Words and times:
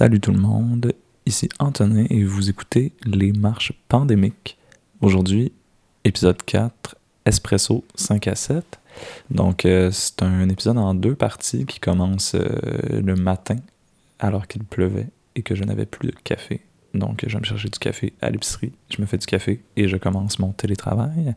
Salut 0.00 0.18
tout 0.18 0.32
le 0.32 0.40
monde, 0.40 0.94
ici 1.26 1.50
Antonin 1.58 2.06
et 2.08 2.24
vous 2.24 2.48
écoutez 2.48 2.94
Les 3.04 3.32
Marches 3.32 3.74
pandémiques. 3.86 4.56
Aujourd'hui, 5.02 5.52
épisode 6.04 6.42
4, 6.42 6.96
Espresso 7.26 7.84
5 7.96 8.28
à 8.28 8.34
7. 8.34 8.64
Donc, 9.30 9.66
euh, 9.66 9.90
c'est 9.90 10.22
un 10.22 10.48
épisode 10.48 10.78
en 10.78 10.94
deux 10.94 11.14
parties 11.14 11.66
qui 11.66 11.80
commence 11.80 12.34
euh, 12.34 12.48
le 12.98 13.14
matin 13.14 13.56
alors 14.18 14.46
qu'il 14.46 14.64
pleuvait 14.64 15.08
et 15.34 15.42
que 15.42 15.54
je 15.54 15.64
n'avais 15.64 15.84
plus 15.84 16.08
de 16.08 16.16
café. 16.24 16.62
Donc, 16.94 17.22
je 17.26 17.34
vais 17.34 17.40
me 17.40 17.44
chercher 17.44 17.68
du 17.68 17.78
café 17.78 18.14
à 18.22 18.30
l'épicerie, 18.30 18.72
je 18.88 19.02
me 19.02 19.06
fais 19.06 19.18
du 19.18 19.26
café 19.26 19.60
et 19.76 19.86
je 19.86 19.98
commence 19.98 20.38
mon 20.38 20.52
télétravail. 20.52 21.34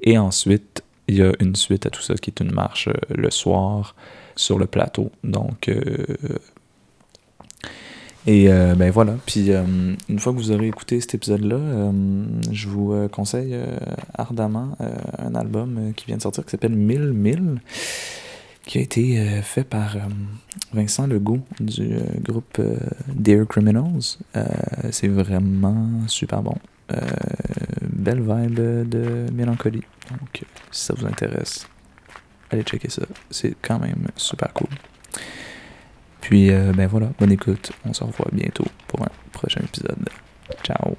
Et 0.00 0.16
ensuite, 0.16 0.82
il 1.06 1.16
y 1.16 1.22
a 1.22 1.34
une 1.38 1.54
suite 1.54 1.84
à 1.84 1.90
tout 1.90 2.00
ça 2.00 2.14
qui 2.14 2.30
est 2.30 2.40
une 2.40 2.52
marche 2.52 2.88
euh, 2.88 2.94
le 3.10 3.30
soir 3.30 3.94
sur 4.36 4.58
le 4.58 4.64
plateau. 4.64 5.12
Donc, 5.22 5.68
et 8.26 8.50
euh, 8.50 8.74
ben 8.74 8.90
voilà. 8.90 9.14
Puis 9.24 9.52
euh, 9.52 9.62
une 10.08 10.18
fois 10.18 10.32
que 10.32 10.38
vous 10.38 10.50
aurez 10.50 10.66
écouté 10.66 11.00
cet 11.00 11.14
épisode-là, 11.14 11.56
euh, 11.56 11.92
je 12.50 12.68
vous 12.68 13.08
conseille 13.08 13.56
ardemment 14.14 14.76
un 15.18 15.34
album 15.34 15.92
qui 15.94 16.06
vient 16.06 16.16
de 16.16 16.22
sortir 16.22 16.44
qui 16.44 16.50
s'appelle 16.50 16.74
1000 16.74 17.12
1000 17.12 17.60
qui 18.64 18.78
a 18.78 18.80
été 18.80 19.40
fait 19.42 19.62
par 19.62 19.96
Vincent 20.72 21.06
Legault 21.06 21.38
du 21.60 21.98
groupe 22.20 22.60
Dear 23.14 23.46
Criminals. 23.46 24.18
c'est 24.90 25.06
vraiment 25.06 25.86
super 26.08 26.42
bon. 26.42 26.56
belle 27.82 28.22
vibe 28.22 28.88
de 28.88 29.26
mélancolie. 29.32 29.84
Donc, 30.10 30.42
si 30.72 30.84
ça 30.84 30.94
vous 30.98 31.06
intéresse, 31.06 31.68
allez 32.50 32.62
checker 32.62 32.90
ça. 32.90 33.02
C'est 33.30 33.54
quand 33.62 33.78
même 33.78 34.08
super 34.16 34.52
cool. 34.52 34.68
Puis, 36.26 36.50
euh, 36.50 36.72
ben 36.72 36.88
voilà, 36.88 37.06
bonne 37.20 37.30
écoute. 37.30 37.70
On 37.84 37.92
se 37.92 38.02
revoit 38.02 38.26
bientôt 38.32 38.64
pour 38.88 39.00
un 39.00 39.10
prochain 39.32 39.60
épisode. 39.60 40.08
Ciao. 40.64 40.96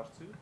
have 0.00 0.18
to. 0.18 0.39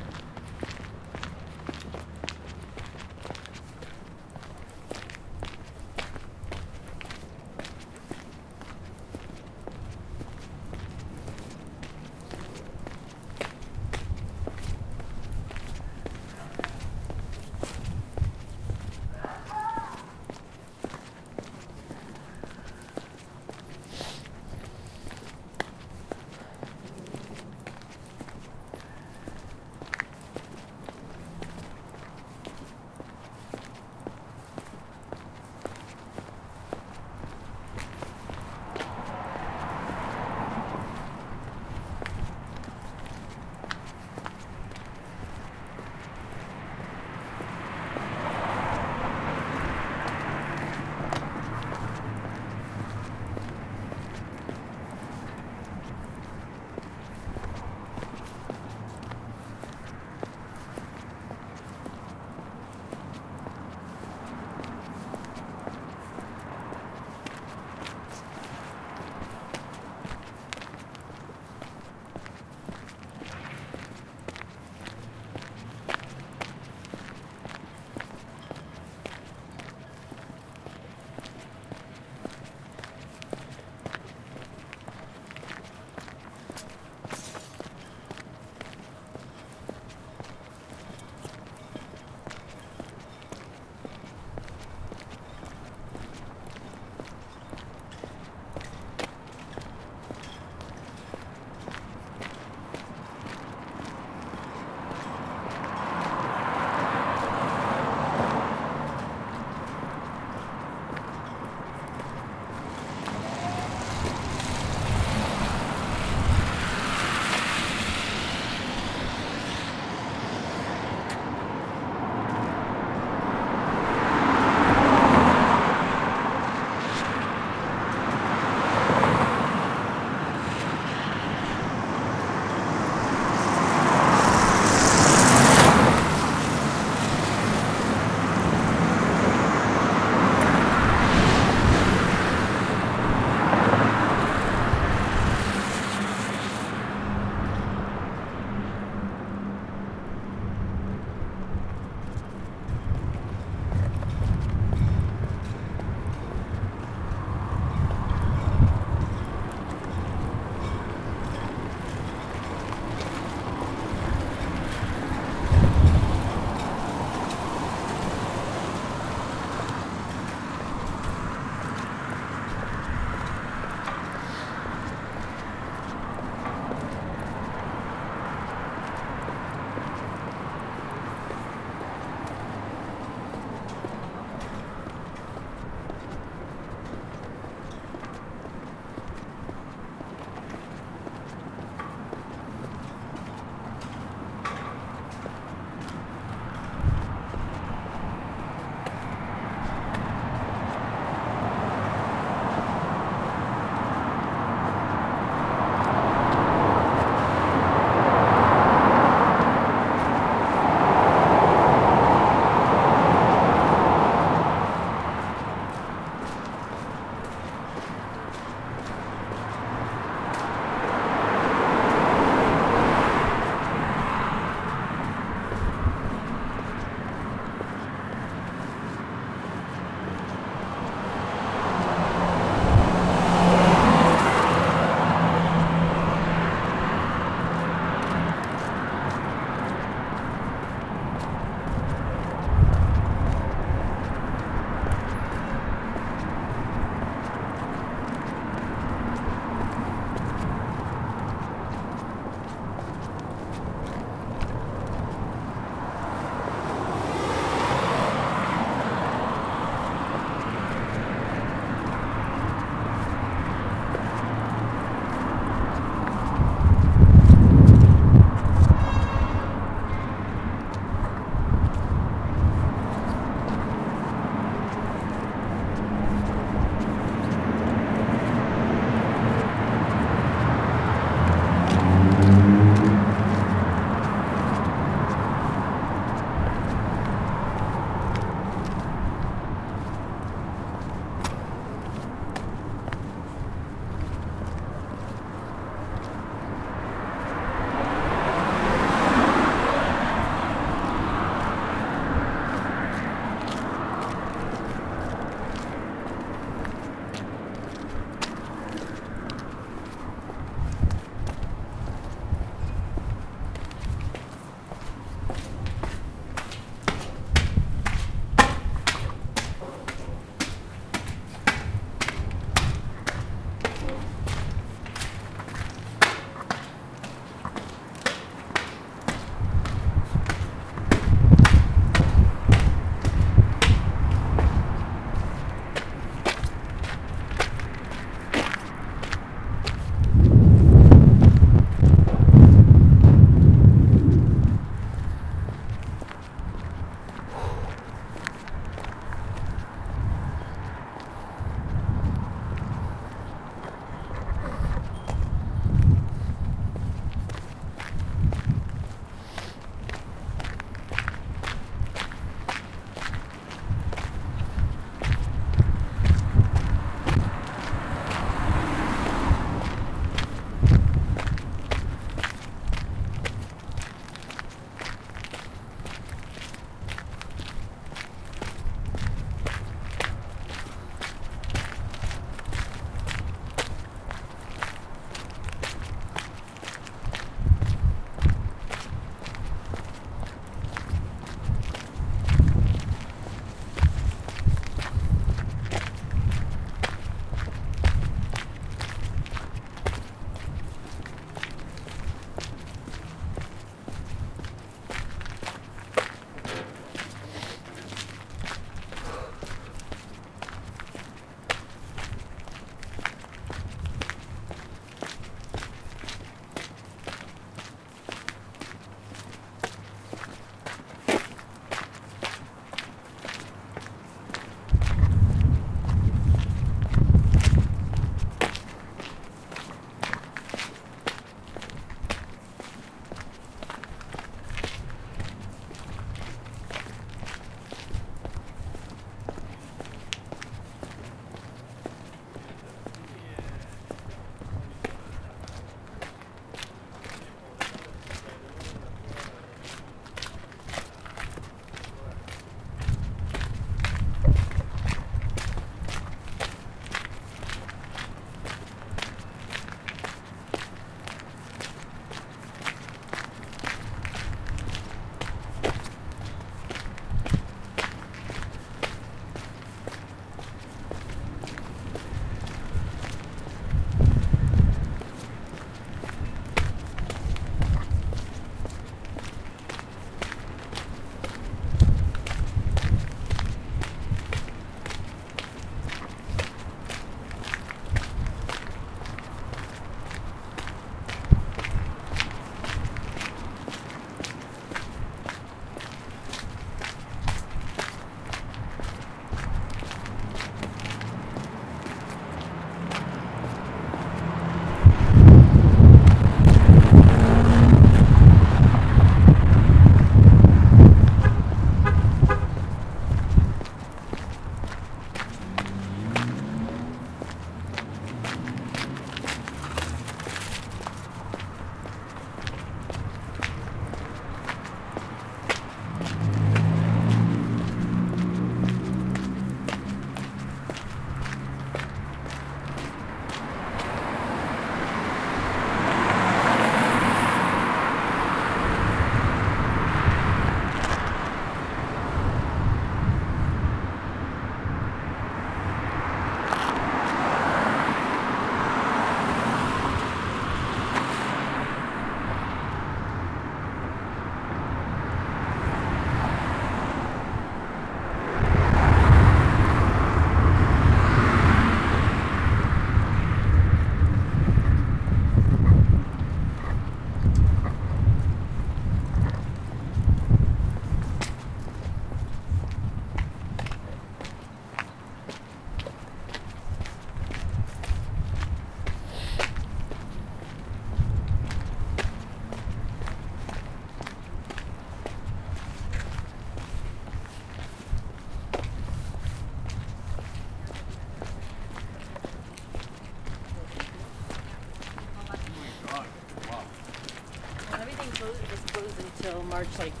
large 599.61 599.79
like 599.79 600.00